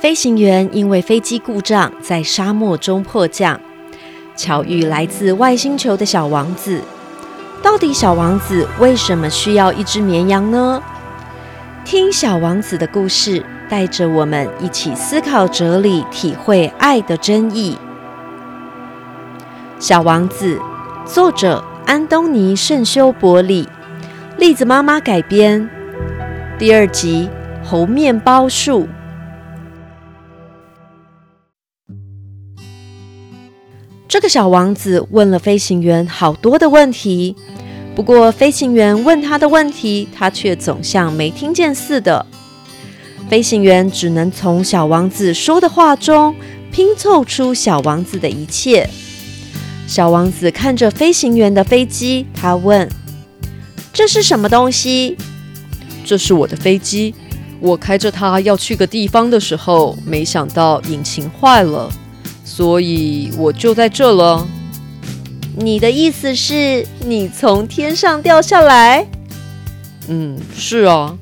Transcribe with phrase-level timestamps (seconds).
[0.00, 3.60] 飞行员因为飞机故障在沙漠中迫降，
[4.36, 6.80] 巧遇来自外星球的小王子。
[7.64, 10.80] 到底小王子为什么需要一只绵羊呢？
[11.84, 17.76] 听小王子的故事，带着我们一起思考哲理，体会爱的真意。
[19.80, 20.60] 小王子，
[21.04, 23.68] 作者安东尼·圣修伯里，
[24.36, 25.68] 栗子妈妈改编。
[26.56, 27.28] 第二集：
[27.64, 28.88] 猴面包树。
[34.18, 37.36] 这个小王子问了飞行员好多的问题，
[37.94, 42.26] 不过飞行员问他的问题，他却总像没听见似的。
[43.28, 46.34] 飞行员只能从小王子说的话中
[46.72, 48.90] 拼凑出小王子的一切。
[49.86, 52.88] 小王子看着飞行员的飞机，他问
[53.94, 55.16] ：“这是什么东西
[56.04, 57.14] ？”“这是我的飞机，
[57.60, 61.88] 我开着它要去个地方的时候，没想到引擎坏了。”
[62.58, 64.44] 所以我就在这了。
[65.58, 69.06] 你的意思是你从天上掉下来？
[70.08, 71.16] 嗯，是啊。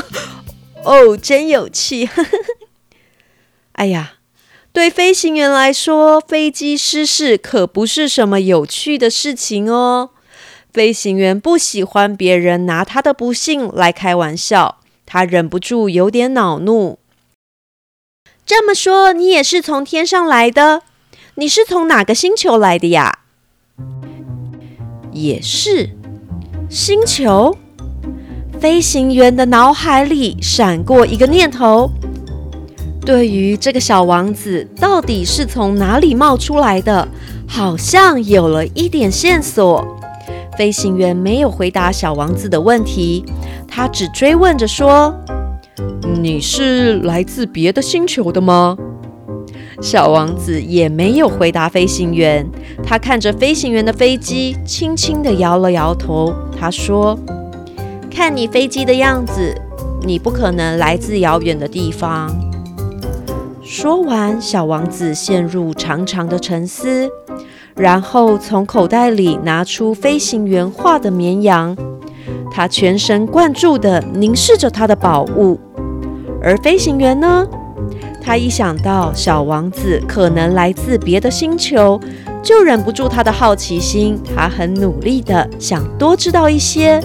[0.82, 2.08] 哦，真有趣。
[3.72, 4.14] 哎呀，
[4.72, 10.08] 对飞行员来说，飞机失事可不是什么有趣的事情哦。
[10.72, 16.98] 飞行员不喜欢别人拿他的不幸来开玩笑，他忍不住有点恼怒。
[18.46, 20.82] 这么说，你也是从天上来的？
[21.34, 23.18] 你是从哪个星球来的呀？
[25.10, 25.90] 也是
[26.70, 27.56] 星球。
[28.60, 31.90] 飞行员的脑海里闪过一个念头：
[33.04, 37.08] 对于这个小王子到底是从哪里冒出来的，
[37.48, 39.84] 好像有了一点线索。
[40.56, 43.24] 飞行员没有回答小王子的问题，
[43.66, 45.12] 他只追问着说。
[46.22, 48.76] 你是来自别的星球的吗？
[49.82, 52.48] 小王子也没有回答飞行员。
[52.82, 56.32] 他看着飞行员的飞机，轻轻地摇了摇头。
[56.58, 57.18] 他说
[58.10, 59.54] ：“看你飞机的样子，
[60.02, 62.34] 你不可能来自遥远的地方。”
[63.62, 67.10] 说完，小王子陷入长长的沉思，
[67.74, 71.76] 然后从口袋里拿出飞行员画的绵羊。
[72.50, 75.60] 他全神贯注地凝视着他的宝物。
[76.42, 77.46] 而飞行员呢？
[78.22, 82.00] 他一想到小王子可能来自别的星球，
[82.42, 84.18] 就忍不住他的好奇心。
[84.34, 87.02] 他很努力的想多知道一些。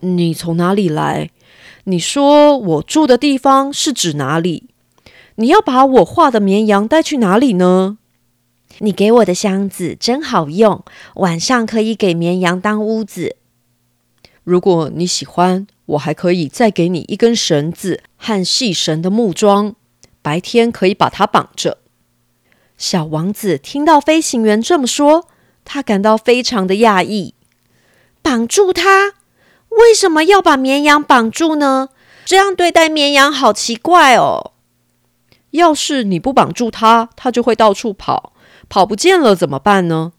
[0.00, 1.30] 你从哪里来？
[1.84, 4.68] 你说我住的地方是指哪里？
[5.36, 7.98] 你要把我画的绵羊带去哪里呢？
[8.78, 10.84] 你给我的箱子真好用，
[11.16, 13.36] 晚上可以给绵羊当屋子。
[14.42, 15.66] 如果你喜欢。
[15.86, 19.74] 我还可以再给你一根绳子和细绳的木桩，
[20.22, 21.76] 白天可以把它绑着。
[22.78, 25.28] 小王子听到飞行员这么说，
[25.62, 27.34] 他感到非常的讶异。
[28.22, 29.12] 绑住它？
[29.68, 31.90] 为什么要把绵羊绑住呢？
[32.24, 34.52] 这样对待绵羊好奇怪哦。
[35.50, 38.32] 要是你不绑住它，它就会到处跑，
[38.70, 40.14] 跑不见了怎么办呢？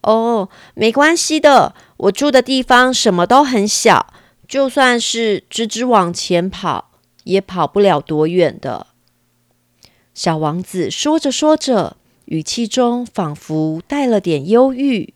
[0.00, 4.06] 哦，没关系的，我住的地方什么都很小。
[4.48, 6.91] 就算是直直往前跑，
[7.24, 8.88] 也跑不了多远的。
[10.14, 11.96] 小王子说着说着，
[12.26, 15.14] 语气中仿佛带了点忧郁。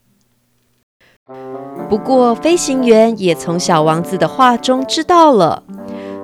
[1.88, 5.62] 不过，飞行员也从小王子的话中知道了，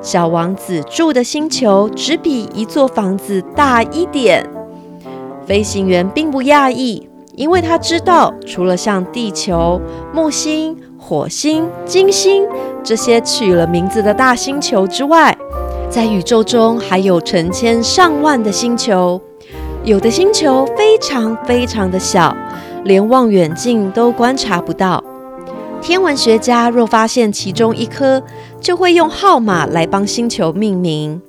[0.00, 4.48] 小王子住的星球只比一座房子大一点。
[5.46, 9.80] 飞行员并不讶异，因为他知道，除了像地球、
[10.14, 10.76] 木星。
[11.04, 12.46] 火星、金星
[12.84, 15.36] 这些取了名字的大星球之外，
[15.92, 19.20] 在宇宙中还有成千上万的星球。
[19.84, 22.34] 有的星球非常非常的小，
[22.84, 25.04] 连望远镜都观察不到。
[25.82, 28.22] 天文学家若发现其中一颗，
[28.58, 31.20] 就会用号码来帮星球命名。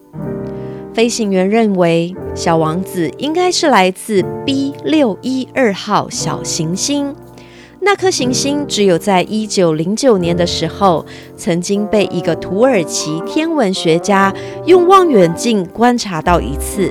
[0.93, 7.13] 飞行员认为，小王子应该是来自 B 六一二号小行星。
[7.85, 14.33] 那颗行星只有在一九零九年的时候，曾经被一个土耳其天文学家
[14.65, 16.89] 用望远镜观察到一次。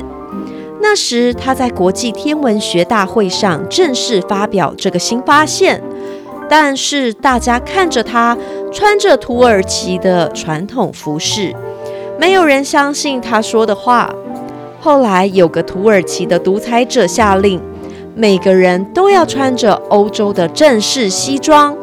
[0.82, 5.82] 那时他在国际天文学大会上正式发表这个新发现，
[6.48, 8.36] 但是大家看着他
[8.70, 11.54] 穿着土耳其的传统服饰，
[12.20, 14.14] 没有人相信他说的话。
[14.78, 17.58] 后来有个土耳其的独裁者下令。
[18.14, 21.76] 每个人都要穿着欧洲的正式西装，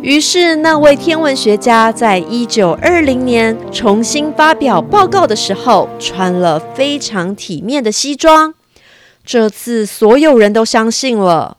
[0.00, 8.54] 于是，那位天文学家在一九二零年重新发表报告的时候，穿了非常体面的西装。
[9.24, 11.56] 这次，所有人都相信了。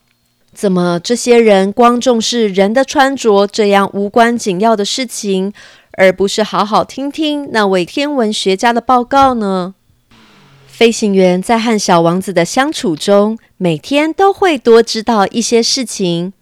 [0.54, 5.52] 怎么，这些人光重视人的穿着这样无关紧要的事情，
[5.98, 9.76] 而不是好好听听那位天文学家的报告呢？
[10.78, 16.34] 飞行员在和小王子的相处中，每天都会多知道一些事情。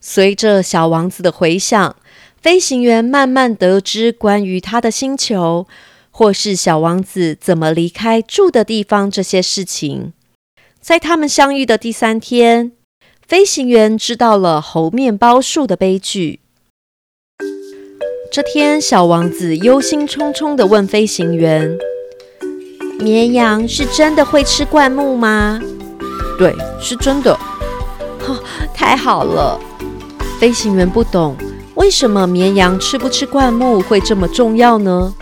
[0.00, 1.96] 随着小王子的回想，
[2.40, 5.66] 飞行员慢慢得知关于他的星球，
[6.12, 10.12] 或是小王子怎么离开住的地方这些事情。
[10.80, 12.70] 在他们相遇的第三天，
[13.26, 16.38] 飞行员知道了猴面包树的悲剧。
[18.30, 21.76] 这天，小王子忧心忡忡地问飞行员
[22.98, 25.60] ：“绵羊是真的会吃灌木吗
[26.38, 27.32] ？”“对，是真的。
[28.26, 28.38] ”“哦，
[28.74, 29.58] 太好了。”
[30.40, 31.36] 飞行员不懂
[31.74, 35.12] 为什么绵羊吃不吃灌木会这么重要呢？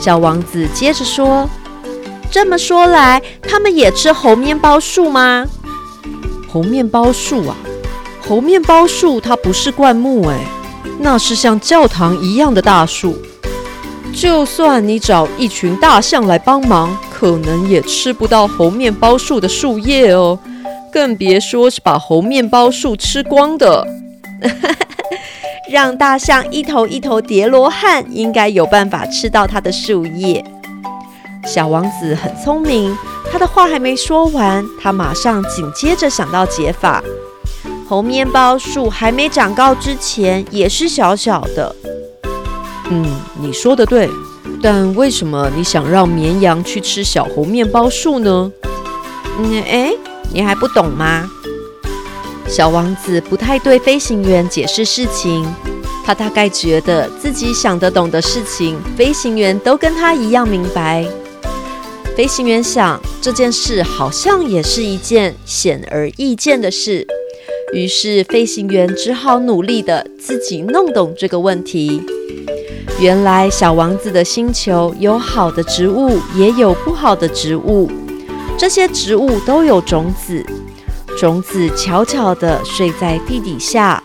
[0.00, 1.48] 小王子接着说
[2.30, 5.44] ：“这么说来，他们也吃猴面包树吗？
[6.50, 7.56] 猴面包树啊，
[8.26, 10.38] 猴面包树它不是灌木诶，
[11.00, 13.18] 那是像教堂一样的大树。
[14.14, 20.38] 就算你找一群大象来帮忙，可能也吃不到猴面包树的树叶哦，
[20.92, 23.86] 更别说是把猴面包树吃光的。
[25.70, 30.44] ”让大象一头一头叠罗汉，应该有办法吃到它的树叶。
[31.46, 32.96] 小王子很聪明，
[33.30, 37.02] 他的话还没说完，他马上紧接着想到解法。
[37.88, 41.74] 猴面包树还没长高之前，也是小小的。
[42.90, 43.04] 嗯，
[43.40, 44.08] 你说的对，
[44.62, 48.50] 但为什么你想让绵羊去吃小猴面包树呢？
[49.38, 49.92] 嗯，哎，
[50.32, 51.28] 你还不懂吗？
[52.48, 55.46] 小王子不太对飞行员解释事情，
[56.02, 61.06] 他大概觉得自己想得懂的事情，飞行员都跟他一样明白。
[62.16, 67.06] 飞行员想，这件事好像也是一件显而易见的事，
[67.74, 72.02] 于是飞行员只好努力的自己弄懂这个问题。
[73.00, 77.88] 原来，小王子的星球有好的植物，也有不好的植物，
[78.58, 80.44] 这些植物都有种子。
[81.16, 84.02] 种子悄悄地睡在地底下，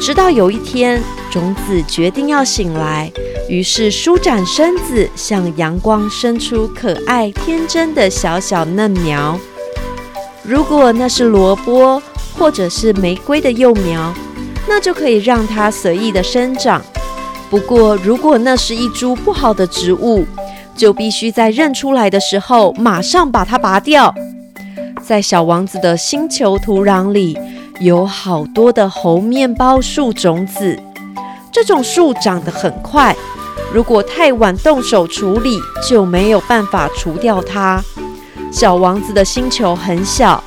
[0.00, 1.00] 直到有一天，
[1.30, 3.12] 种子决定要醒来，
[3.48, 9.38] 于是舒展身子，向阳光伸出可爱天真的小小嫩苗。
[10.42, 12.02] 如果那是萝卜
[12.36, 14.12] 或者是玫瑰的幼苗，
[14.68, 16.82] 那就可以让它随意的生长。
[17.48, 20.26] 不过，如果那是一株不好的植物，
[20.76, 24.14] 就必须在认出来的时候马上把它拔掉。
[25.02, 27.38] 在小王子的星球土壤里，
[27.80, 30.76] 有好多的猴面包树种子。
[31.52, 33.16] 这种树长得很快，
[33.72, 37.82] 如果太晚动手处理，就没有办法除掉它。
[38.52, 40.42] 小王子的星球很小，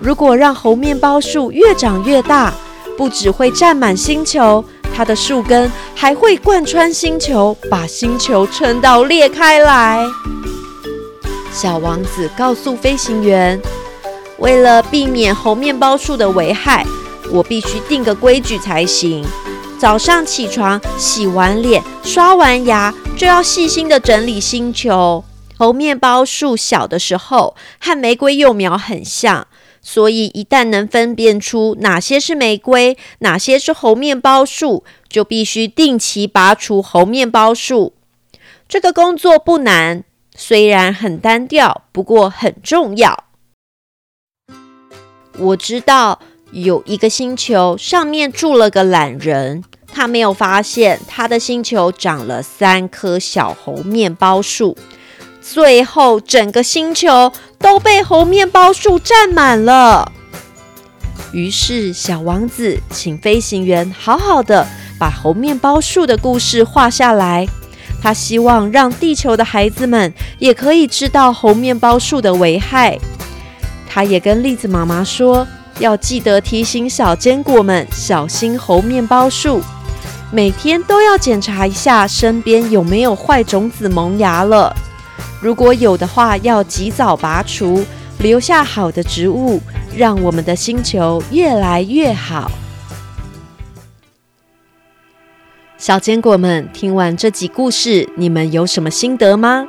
[0.00, 2.54] 如果让猴面包树越长越大，
[2.96, 10.06] 不只会占满星球，它的树根还会贯穿星球，把星球撑到裂开来。
[11.52, 13.60] 小王子告诉飞行员。
[14.38, 16.84] 为了避免猴面包树的危害，
[17.30, 19.24] 我必须定个规矩才行。
[19.78, 25.22] 早上起床，洗完脸，刷完牙，就要细心的整理星球。
[25.56, 29.46] 猴面包树小的时候和玫瑰幼苗很像，
[29.86, 37.92] 所以一旦能分辨出哪些是玫瑰，哪些是猴面包树，就必须定期拔除猴面包树。
[38.66, 40.02] 这个工作不难，
[40.34, 43.24] 虽然很单调，不过很重要。
[45.38, 46.18] 我知道
[46.52, 49.62] 有一个星球上面住了个懒人，
[49.92, 54.76] 他没有发现他的星球长了三棵小猴面包树，
[55.52, 60.10] 最后整个星球都被猴面包树占满了。
[61.32, 64.66] 于是小王子请飞行员好好的
[64.98, 67.46] 把猴面包树的故事画下来，
[68.00, 72.98] 他希望让地球的孩子们也可以知道猴面包树的危害。
[73.86, 75.46] 他也跟栗子妈妈说，
[75.78, 79.60] 要记得提醒小坚果们小心猴面包树，
[80.32, 84.74] 每天都要检查一下身边有没有坏种子萌芽了。
[85.44, 87.84] 如果有的话，要及早拔除，
[88.20, 89.60] 留下好的植物，
[89.94, 92.50] 让我们的星球越来越好。
[95.76, 99.66] 小坚果们，听完这集故事，你们有什么心得吗？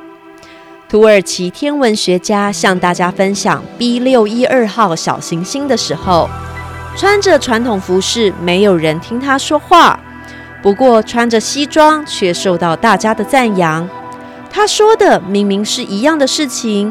[0.88, 6.30] 土耳其天文学家向大家分享 B 六一二号小行星的时候，
[6.96, 10.00] 穿着传统服饰，没有人听他说话。
[10.62, 13.86] 不过穿着西装却受到大家的赞扬。
[14.56, 16.90] 他说的明明是一样的事情，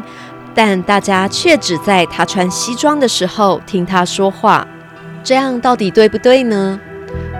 [0.54, 4.64] 但大家却只在他穿西装的时候听他说话。
[5.24, 6.78] 这样到底对不对呢？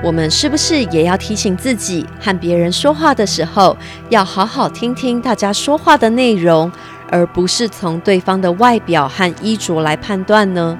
[0.03, 3.77] 我们是不是也要提醒自己，和别人说话的时候，
[4.09, 6.73] 要好好听听大家说话的内容，
[7.09, 10.77] 而不是从对方的外表和衣着来判断呢？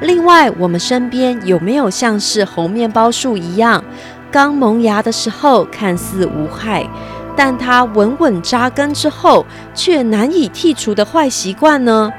[0.00, 3.82] 另外，我们身边有没有像是红面包树一样？
[4.30, 6.88] 刚萌芽的时候看似无害，
[7.36, 12.12] 但它稳稳扎根之后却难以剔除的坏习惯呢？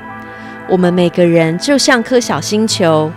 [0.70, 3.12] 我们每个人就像颗小星球，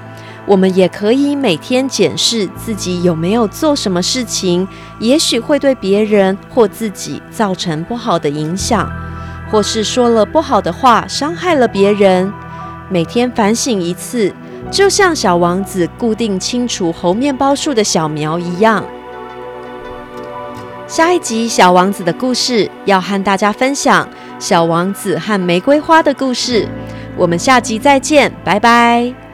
[0.47, 4.67] 我们也可以每天检视自己有没有做什么事情，
[4.99, 8.91] 也许会对别人或自己造成不好的影响，
[9.51, 12.33] 或是说了不好的话，伤害了别人。
[12.89, 14.33] 每天反省一次。
[14.71, 18.85] 就像小王子固定清除猴面包树的小苗一样。
[20.89, 26.67] 下一集小王子的故事要和大家分享小王子和玫瑰花的故事。
[27.15, 29.28] 我们下集再见，拜拜。